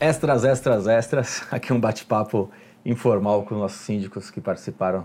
Extras, 0.00 0.46
extras, 0.46 0.86
extras. 0.86 1.46
Aqui 1.52 1.74
um 1.74 1.78
bate-papo 1.78 2.50
informal 2.86 3.42
com 3.42 3.54
os 3.54 3.60
nossos 3.60 3.82
síndicos 3.82 4.30
que 4.30 4.40
participaram 4.40 5.04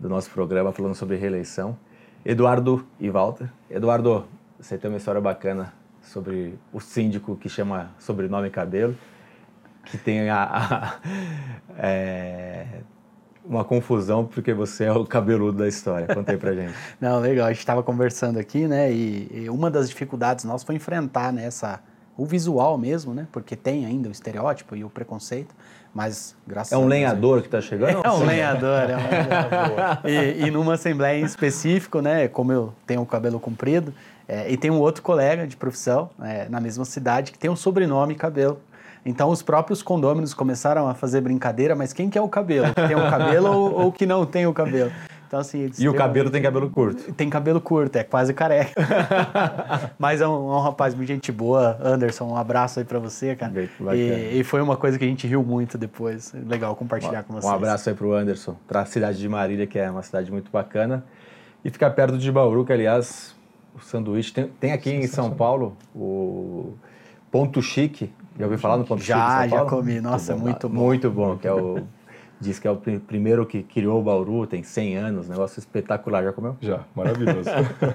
do 0.00 0.08
nosso 0.08 0.28
programa 0.30 0.72
falando 0.72 0.96
sobre 0.96 1.14
reeleição. 1.14 1.78
Eduardo 2.24 2.84
e 2.98 3.08
Walter. 3.08 3.48
Eduardo, 3.70 4.26
você 4.58 4.76
tem 4.76 4.90
uma 4.90 4.96
história 4.96 5.20
bacana 5.20 5.72
sobre 6.02 6.58
o 6.72 6.80
síndico 6.80 7.36
que 7.36 7.48
chama 7.48 7.92
sobrenome 8.00 8.50
Cabelo, 8.50 8.96
que 9.84 9.96
tem 9.96 10.28
a, 10.28 10.42
a 10.42 10.96
é, 11.78 12.66
uma 13.44 13.64
confusão 13.64 14.26
porque 14.26 14.52
você 14.52 14.86
é 14.86 14.92
o 14.92 15.06
cabeludo 15.06 15.58
da 15.58 15.68
história. 15.68 16.12
Conta 16.12 16.32
aí 16.32 16.38
pra 16.38 16.52
gente. 16.52 16.74
Não, 17.00 17.20
legal. 17.20 17.46
A 17.46 17.50
gente 17.50 17.60
estava 17.60 17.80
conversando 17.80 18.40
aqui, 18.40 18.66
né? 18.66 18.92
E, 18.92 19.42
e, 19.44 19.48
uma 19.48 19.70
das 19.70 19.88
dificuldades 19.88 20.44
nossas 20.44 20.64
foi 20.64 20.74
enfrentar 20.74 21.32
né, 21.32 21.44
essa, 21.44 21.80
o 22.16 22.24
visual 22.24 22.78
mesmo, 22.78 23.12
né? 23.12 23.26
Porque 23.30 23.54
tem 23.54 23.84
ainda 23.84 24.08
o 24.08 24.12
estereótipo 24.12 24.74
e 24.74 24.84
o 24.84 24.90
preconceito. 24.90 25.54
Mas, 25.94 26.36
graças 26.46 26.72
É 26.72 26.76
um 26.76 26.86
lenhador 26.86 27.40
que 27.40 27.48
está 27.48 27.60
chegando? 27.60 28.00
É 28.04 28.10
um 28.10 28.24
lenhador, 28.24 28.90
é 28.90 28.96
um 28.96 29.08
lenhador. 29.08 29.98
e, 30.04 30.46
e 30.46 30.50
numa 30.50 30.74
assembleia 30.74 31.20
em 31.20 31.24
específico, 31.24 32.00
né? 32.00 32.28
Como 32.28 32.52
eu 32.52 32.72
tenho 32.86 33.00
o 33.02 33.06
cabelo 33.06 33.40
comprido, 33.40 33.94
é, 34.28 34.50
e 34.50 34.56
tem 34.56 34.70
um 34.70 34.80
outro 34.80 35.02
colega 35.02 35.46
de 35.46 35.56
profissão 35.56 36.10
é, 36.22 36.48
na 36.48 36.60
mesma 36.60 36.84
cidade 36.84 37.32
que 37.32 37.38
tem 37.38 37.48
um 37.48 37.56
sobrenome 37.56 38.14
cabelo. 38.14 38.60
Então 39.04 39.30
os 39.30 39.40
próprios 39.40 39.82
condôminos 39.82 40.34
começaram 40.34 40.88
a 40.88 40.94
fazer 40.94 41.20
brincadeira, 41.20 41.76
mas 41.76 41.92
quem 41.92 42.10
que 42.10 42.18
é 42.18 42.20
o 42.20 42.28
cabelo? 42.28 42.74
Tem 42.74 42.96
o 42.96 43.08
cabelo 43.08 43.48
ou, 43.48 43.84
ou 43.84 43.92
que 43.92 44.04
não 44.04 44.26
tem 44.26 44.46
o 44.46 44.52
cabelo? 44.52 44.90
Então, 45.26 45.40
assim, 45.40 45.68
e 45.76 45.88
o 45.88 45.94
cabelo 45.94 46.30
tem 46.30 46.40
cabelo 46.40 46.70
curto? 46.70 47.12
Tem 47.12 47.28
cabelo 47.28 47.60
curto, 47.60 47.96
é 47.96 48.04
quase 48.04 48.32
careca. 48.32 48.72
Mas 49.98 50.20
é 50.20 50.28
um, 50.28 50.52
é 50.52 50.56
um, 50.56 50.60
rapaz 50.60 50.94
muito 50.94 51.08
gente 51.08 51.32
boa. 51.32 51.76
Anderson, 51.82 52.26
um 52.26 52.36
abraço 52.36 52.78
aí 52.78 52.84
pra 52.84 53.00
você, 53.00 53.34
cara. 53.34 53.52
E, 53.94 54.38
e, 54.38 54.44
foi 54.44 54.60
uma 54.60 54.76
coisa 54.76 54.96
que 54.96 55.04
a 55.04 55.08
gente 55.08 55.26
riu 55.26 55.42
muito 55.42 55.76
depois. 55.76 56.32
Legal 56.46 56.76
compartilhar 56.76 57.20
um, 57.20 57.24
com 57.24 57.32
vocês. 57.34 57.52
Um 57.52 57.54
abraço 57.54 57.88
aí 57.88 57.94
pro 57.94 58.12
Anderson, 58.12 58.56
pra 58.68 58.84
cidade 58.84 59.18
de 59.18 59.28
Marília, 59.28 59.66
que 59.66 59.78
é 59.78 59.90
uma 59.90 60.02
cidade 60.02 60.30
muito 60.30 60.50
bacana. 60.50 61.04
E 61.64 61.70
ficar 61.70 61.90
perto 61.90 62.16
de 62.16 62.30
Bauru, 62.30 62.64
que 62.64 62.72
aliás, 62.72 63.34
o 63.74 63.80
sanduíche. 63.80 64.32
Tem, 64.32 64.46
tem 64.60 64.72
aqui 64.72 64.90
em 64.90 65.08
São 65.08 65.32
Paulo 65.32 65.76
o 65.92 66.74
Ponto 67.32 67.60
Chique. 67.60 68.12
Já 68.38 68.44
ouviu 68.44 68.58
falar 68.58 68.76
no 68.76 68.84
Ponto 68.84 69.02
já, 69.02 69.40
Chique? 69.40 69.50
Já, 69.50 69.58
já 69.58 69.64
comi. 69.64 70.00
Nossa, 70.00 70.36
muito 70.36 70.68
bom. 70.68 70.74
Muito 70.74 71.10
bom, 71.10 71.36
que 71.36 71.48
é 71.48 71.52
o 71.52 71.82
Diz 72.40 72.58
que 72.58 72.68
é 72.68 72.70
o 72.70 72.76
pr 72.76 72.98
primeiro 73.06 73.46
que 73.46 73.62
criou 73.62 74.00
o 74.00 74.02
Bauru, 74.02 74.46
tem 74.46 74.62
100 74.62 74.96
anos, 74.96 75.28
negócio 75.28 75.58
espetacular. 75.58 76.22
Já 76.22 76.32
comeu? 76.32 76.56
Já, 76.60 76.84
maravilhoso. 76.94 77.48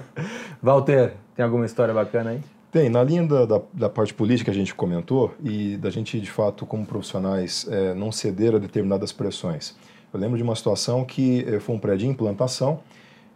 Walter, 0.62 1.14
tem 1.34 1.44
alguma 1.44 1.64
história 1.64 1.94
bacana 1.94 2.30
aí? 2.30 2.40
Tem, 2.72 2.88
na 2.88 3.04
linha 3.04 3.26
da, 3.26 3.44
da, 3.44 3.60
da, 3.72 3.88
parte 3.90 4.14
política 4.14 4.50
que 4.50 4.56
a 4.56 4.58
gente 4.58 4.74
comentou 4.74 5.34
e 5.44 5.76
da 5.76 5.90
gente, 5.90 6.18
de 6.18 6.30
fato, 6.30 6.64
como 6.64 6.86
profissionais, 6.86 7.66
é, 7.70 7.92
não 7.92 8.10
ceder 8.10 8.54
a 8.54 8.58
determinadas 8.58 9.12
pressões. 9.12 9.76
Eu 10.12 10.18
lembro 10.18 10.38
de 10.38 10.42
uma 10.42 10.56
situação 10.56 11.04
que 11.04 11.44
é, 11.46 11.60
foi 11.60 11.74
um 11.74 11.78
prédio 11.78 12.06
de 12.06 12.12
implantação 12.12 12.80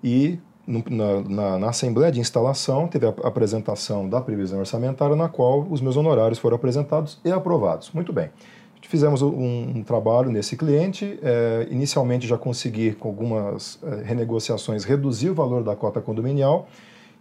e 0.02 0.38
no, 0.66 0.82
na, 0.90 1.20
na, 1.20 1.58
na, 1.58 1.68
Assembleia 1.68 2.10
de 2.10 2.18
Instalação 2.18 2.88
teve 2.88 3.06
a 3.06 3.10
apresentação 3.10 4.08
da 4.08 4.20
previsão 4.22 4.58
orçamentária 4.58 5.14
na 5.14 5.28
qual 5.28 5.66
os 5.70 5.82
meus 5.82 5.96
honorários 5.96 6.38
foram 6.38 6.56
apresentados 6.56 7.20
e 7.22 7.30
aprovados. 7.30 7.90
Muito 7.92 8.14
bem. 8.14 8.30
Fizemos 8.82 9.20
um, 9.22 9.72
um 9.76 9.82
trabalho 9.82 10.30
nesse 10.30 10.56
cliente. 10.56 11.18
É, 11.22 11.66
inicialmente 11.70 12.26
já 12.26 12.38
consegui, 12.38 12.92
com 12.92 13.08
algumas 13.08 13.78
é, 13.82 14.02
renegociações, 14.04 14.84
reduzir 14.84 15.30
o 15.30 15.34
valor 15.34 15.64
da 15.64 15.74
cota 15.74 16.00
condominial 16.00 16.68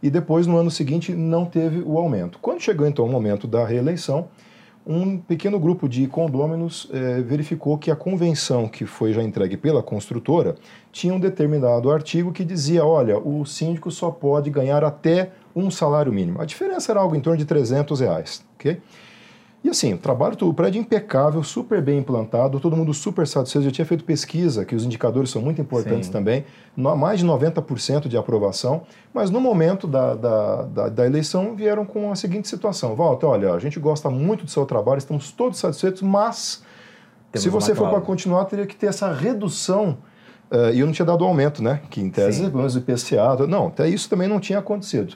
e 0.02 0.10
depois, 0.10 0.46
no 0.46 0.58
ano 0.58 0.70
seguinte, 0.70 1.14
não 1.14 1.46
teve 1.46 1.82
o 1.82 1.98
aumento. 1.98 2.38
Quando 2.40 2.62
chegou 2.62 2.86
então 2.86 3.06
o 3.06 3.12
momento 3.12 3.48
da 3.48 3.66
reeleição, 3.66 4.28
um 4.86 5.18
pequeno 5.18 5.60
grupo 5.60 5.90
de 5.90 6.06
condôminos 6.06 6.88
é, 6.94 7.22
verificou 7.22 7.76
que 7.76 7.90
a 7.90 7.96
convenção 7.96 8.68
que 8.68 8.86
foi 8.86 9.14
já 9.14 9.24
entregue 9.24 9.58
pela 9.58 9.82
construtora 9.82 10.56
tinha 10.92 11.12
um 11.12 11.20
determinado 11.20 11.90
artigo 11.92 12.32
que 12.32 12.46
dizia: 12.46 12.86
olha, 12.86 13.18
o 13.18 13.46
síndico 13.46 13.90
só 13.90 14.12
pode 14.12 14.52
ganhar 14.52 14.84
até 14.84 15.32
um 15.56 15.72
salário 15.72 16.14
mínimo. 16.14 16.40
A 16.40 16.46
diferença 16.46 16.92
era 16.92 17.00
algo 17.00 17.16
em 17.16 17.20
torno 17.20 17.40
de 17.40 17.46
300 17.46 18.00
reais, 18.00 18.46
ok? 18.56 18.80
E 19.66 19.70
assim, 19.72 19.96
o 19.96 19.98
trabalho, 19.98 20.38
o 20.42 20.54
prédio 20.54 20.80
impecável, 20.80 21.42
super 21.42 21.82
bem 21.82 21.98
implantado, 21.98 22.60
todo 22.60 22.78
mundo 22.78 22.94
super 22.94 23.26
satisfeito. 23.26 23.66
Já 23.66 23.72
tinha 23.72 23.86
feito 23.86 24.04
pesquisa, 24.04 24.64
que 24.64 24.76
os 24.76 24.86
indicadores 24.86 25.32
são 25.32 25.42
muito 25.42 25.60
importantes 25.60 26.06
Sim. 26.06 26.12
também, 26.12 26.46
mais 26.78 27.22
de 27.22 27.26
90% 27.26 28.08
de 28.08 28.16
aprovação, 28.16 28.84
mas 29.12 29.32
no 29.32 29.42
momento 29.42 29.88
da, 29.88 30.14
da, 30.14 30.62
da, 30.62 30.90
da, 30.90 31.06
eleição 31.08 31.56
vieram 31.56 31.84
com 31.84 32.12
a 32.12 32.16
seguinte 32.16 32.48
situação: 32.48 32.96
Walter, 32.96 33.26
olha, 33.26 33.54
a 33.54 33.60
gente 33.60 33.80
gosta 33.80 34.08
muito 34.08 34.46
do 34.46 34.52
seu 34.52 34.68
trabalho, 34.68 35.00
estamos 35.00 35.32
todos 35.32 35.58
satisfeitos, 35.58 36.04
mas 36.04 36.62
Temos 37.32 37.42
se 37.42 37.50
você 37.50 37.74
for 37.74 37.90
para 37.90 38.02
continuar, 38.02 38.46
teria 38.46 38.68
que 38.68 38.76
ter 38.76 38.86
essa 38.86 39.12
redução. 39.12 39.98
Uh, 40.52 40.76
e 40.76 40.80
eu 40.82 40.86
não 40.86 40.94
tinha 40.94 41.08
dado 41.08 41.26
aumento, 41.26 41.64
né? 41.64 41.82
Que 41.90 42.00
em 42.00 42.10
tese, 42.12 42.44
pelo 42.44 42.58
menos 42.58 42.76
o 42.76 42.78
IPCA. 42.78 43.48
Não, 43.48 43.70
até 43.70 43.90
isso 43.90 44.08
também 44.08 44.28
não 44.28 44.40
tinha 44.40 44.60
acontecido. 44.60 45.16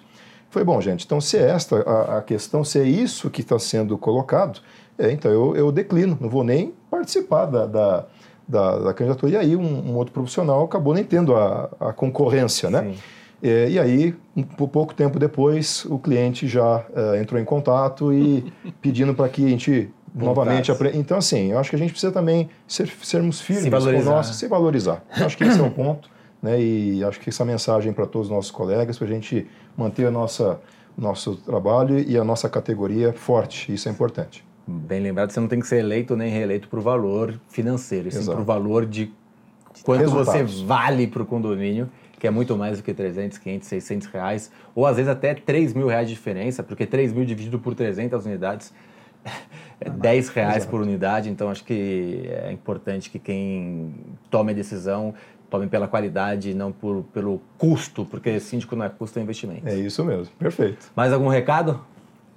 Foi 0.50 0.64
bom, 0.64 0.82
gente. 0.82 1.06
Então, 1.06 1.22
se 1.22 1.38
é 1.38 1.50
esta 1.50 1.78
a, 1.82 2.18
a 2.18 2.22
questão, 2.22 2.64
se 2.64 2.80
é 2.80 2.84
isso 2.84 3.30
que 3.30 3.42
está 3.42 3.60
sendo 3.60 3.98
colocado, 3.98 4.60
é, 4.98 5.12
então 5.12 5.32
eu, 5.32 5.56
eu 5.56 5.72
declino, 5.72 6.18
não 6.20 6.30
vou 6.30 6.44
nem 6.44 6.74
participar 6.90 7.46
da, 7.46 7.66
da, 7.66 8.06
da, 8.48 8.80
da 8.80 8.94
candidatura. 8.94 9.32
E 9.32 9.38
aí, 9.38 9.56
um, 9.56 9.92
um, 9.92 9.96
outro 9.96 10.14
profissional 10.14 10.64
acabou 10.64 10.94
nem 10.94 11.04
tendo 11.04 11.36
a, 11.36 11.70
a 11.80 11.94
concorrência, 11.94 12.70
né? 12.70 12.94
É, 13.42 13.70
e 13.70 13.80
aí, 13.80 14.16
um, 14.36 14.44
pouco 14.44 14.94
tempo 14.94 15.18
depois, 15.18 15.86
o 15.86 15.98
cliente 15.98 16.48
já 16.48 16.84
é, 16.94 17.22
entrou 17.22 17.40
em 17.40 17.46
contato 17.46 18.12
e 18.12 18.52
pedindo 18.82 19.14
para 19.14 19.30
que 19.30 19.46
a 19.46 19.50
gente 19.50 19.90
novamente 20.14 20.72
apre... 20.72 20.92
Então, 20.96 21.18
assim, 21.18 21.52
eu 21.52 21.60
acho 21.60 21.70
que 21.70 21.76
a 21.76 21.80
gente 21.80 21.92
precisa 21.92 22.12
também 22.12 22.50
ser, 22.68 22.90
sermos 23.04 23.40
firmes 23.40 23.70
com 23.70 23.90
o 23.90 24.04
nosso, 24.04 24.34
se 24.34 24.48
valorizar. 24.48 25.04
Eu 25.18 25.28
acho 25.28 25.38
que 25.38 25.44
esse 25.44 25.60
é 25.60 25.64
o 25.64 25.70
ponto. 25.72 26.10
Né? 26.42 26.62
E 26.62 27.04
acho 27.04 27.20
que 27.20 27.30
essa 27.30 27.44
mensagem 27.44 27.92
para 27.92 28.06
todos 28.06 28.28
os 28.28 28.34
nossos 28.34 28.52
colegas, 28.52 28.98
para 28.98 29.08
a 29.08 29.10
gente 29.10 29.48
manter 29.78 30.06
a 30.06 30.12
nossa 30.12 30.60
nosso 30.98 31.38
trabalho 31.38 31.98
e 32.00 32.18
a 32.18 32.24
nossa 32.24 32.50
categoria 32.50 33.14
forte. 33.14 33.74
Isso 33.74 33.88
é 33.88 33.92
importante. 33.92 34.46
Bem 34.68 35.02
lembrado, 35.02 35.32
você 35.32 35.40
não 35.40 35.48
tem 35.48 35.60
que 35.60 35.68
ser 35.68 35.78
eleito 35.78 36.16
nem 36.16 36.30
reeleito 36.30 36.68
por 36.68 36.80
valor 36.80 37.40
financeiro, 37.48 38.12
sim 38.12 38.24
por 38.26 38.44
valor 38.44 38.86
de 38.86 39.12
quanto 39.84 40.02
Resultados. 40.02 40.60
você 40.60 40.66
vale 40.66 41.08
para 41.08 41.24
o 41.24 41.26
condomínio, 41.26 41.90
que 42.20 42.28
é 42.28 42.30
muito 42.30 42.56
mais 42.56 42.78
do 42.78 42.84
que 42.84 42.94
300, 42.94 43.38
500, 43.38 43.68
600 43.68 44.08
reais, 44.10 44.52
ou 44.76 44.86
às 44.86 44.98
vezes 44.98 45.10
até 45.10 45.34
3 45.34 45.74
mil 45.74 45.88
reais 45.88 46.08
de 46.08 46.14
diferença, 46.14 46.62
porque 46.62 46.86
3 46.86 47.14
mil 47.14 47.26
dividido 47.26 47.58
por 47.58 47.74
300 47.74 48.26
unidades 48.26 48.74
é 49.82 49.90
10 49.90 50.30
reais 50.30 50.58
Exato. 50.58 50.72
por 50.72 50.82
unidade, 50.82 51.30
então 51.30 51.50
acho 51.50 51.64
que 51.64 52.30
é 52.30 52.52
importante 52.52 53.10
que 53.10 53.20
quem 53.20 53.96
tome 54.30 54.52
a 54.52 54.56
decisão 54.56 55.14
tome 55.50 55.68
pela 55.68 55.88
qualidade 55.88 56.52
e 56.52 56.54
não 56.54 56.72
por, 56.72 57.04
pelo 57.14 57.42
custo, 57.58 58.06
porque 58.06 58.40
síndico 58.40 58.76
não 58.76 58.86
é 58.86 58.90
custo, 58.90 59.18
é 59.20 59.22
investimento. 59.22 59.68
É 59.68 59.76
isso 59.76 60.04
mesmo, 60.06 60.34
perfeito. 60.38 60.92
Mais 60.96 61.12
algum 61.12 61.28
recado? 61.28 61.82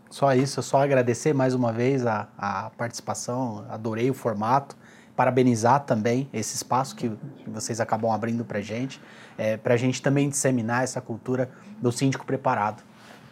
Só 0.08 0.34
isso, 0.34 0.62
só 0.62 0.82
agradecer 0.82 1.32
mais 1.32 1.54
uma 1.54 1.72
vez 1.72 2.06
a, 2.06 2.28
a 2.36 2.70
participação, 2.76 3.64
adorei 3.68 4.10
o 4.10 4.14
formato, 4.14 4.76
parabenizar 5.16 5.80
também 5.80 6.28
esse 6.32 6.54
espaço 6.54 6.96
que 6.96 7.10
vocês 7.46 7.80
acabam 7.80 8.10
abrindo 8.10 8.44
para 8.44 8.60
gente, 8.60 9.00
é, 9.36 9.56
para 9.56 9.74
a 9.74 9.76
gente 9.76 10.00
também 10.00 10.28
disseminar 10.28 10.84
essa 10.84 11.00
cultura 11.00 11.50
do 11.80 11.90
síndico 11.92 12.24
preparado, 12.24 12.82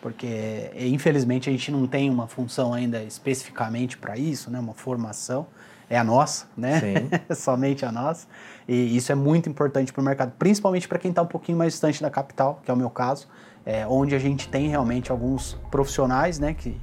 porque 0.00 0.70
infelizmente 0.76 1.48
a 1.48 1.52
gente 1.52 1.70
não 1.70 1.86
tem 1.86 2.08
uma 2.08 2.26
função 2.26 2.72
ainda 2.72 3.02
especificamente 3.02 3.96
para 3.96 4.16
isso, 4.16 4.50
né, 4.50 4.58
uma 4.58 4.74
formação, 4.74 5.46
é 5.90 5.98
a 5.98 6.04
nossa, 6.04 6.46
né? 6.56 6.80
Somente 7.34 7.84
a 7.84 7.90
nossa. 7.90 8.28
E 8.68 8.96
isso 8.96 9.10
é 9.10 9.14
muito 9.16 9.48
importante 9.48 9.92
para 9.92 10.00
o 10.00 10.04
mercado, 10.04 10.32
principalmente 10.38 10.86
para 10.86 11.00
quem 11.00 11.10
está 11.10 11.20
um 11.20 11.26
pouquinho 11.26 11.58
mais 11.58 11.72
distante 11.72 12.00
da 12.00 12.08
capital, 12.08 12.60
que 12.64 12.70
é 12.70 12.74
o 12.74 12.76
meu 12.76 12.88
caso, 12.88 13.26
é, 13.66 13.84
onde 13.86 14.14
a 14.14 14.18
gente 14.18 14.48
tem 14.48 14.68
realmente 14.68 15.10
alguns 15.10 15.58
profissionais, 15.68 16.38
né, 16.38 16.54
que, 16.54 16.80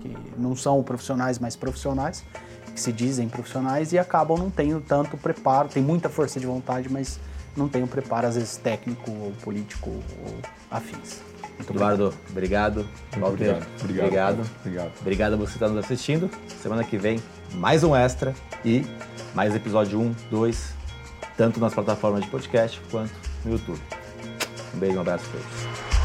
que 0.00 0.16
não 0.38 0.54
são 0.54 0.80
profissionais, 0.84 1.40
mas 1.40 1.56
profissionais, 1.56 2.24
que 2.72 2.80
se 2.80 2.92
dizem 2.92 3.28
profissionais 3.28 3.92
e 3.92 3.98
acabam 3.98 4.38
não 4.38 4.48
tendo 4.48 4.80
tanto 4.80 5.16
preparo, 5.16 5.68
tem 5.68 5.82
muita 5.82 6.08
força 6.08 6.38
de 6.38 6.46
vontade, 6.46 6.88
mas 6.88 7.18
não 7.56 7.68
tem 7.68 7.82
o 7.82 7.88
preparo, 7.88 8.28
às 8.28 8.36
vezes, 8.36 8.56
técnico 8.56 9.10
ou 9.10 9.32
político 9.42 9.90
ou 9.90 10.38
afins. 10.70 11.20
Muito 11.56 11.72
Eduardo, 11.72 12.14
obrigado. 12.30 12.86
Walter, 13.16 13.56
obrigado. 13.56 13.66
Obrigado. 13.82 14.50
obrigado. 14.60 14.92
Obrigado 15.00 15.32
a 15.34 15.36
você 15.36 15.52
que 15.52 15.56
está 15.56 15.68
nos 15.68 15.84
assistindo. 15.84 16.30
Semana 16.62 16.84
que 16.84 16.98
vem, 16.98 17.20
mais 17.54 17.82
um 17.82 17.94
extra 17.96 18.34
e 18.64 18.84
mais 19.34 19.54
episódio 19.54 20.00
1, 20.00 20.14
2, 20.30 20.74
tanto 21.36 21.58
nas 21.60 21.74
plataformas 21.74 22.24
de 22.24 22.30
podcast 22.30 22.80
quanto 22.90 23.12
no 23.44 23.52
YouTube. 23.52 23.80
Um 24.74 24.78
beijo, 24.78 24.96
um 24.96 25.00
abraço 25.00 25.24
a 25.28 25.32
todos. 25.32 25.95